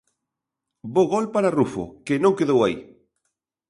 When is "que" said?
2.05-2.15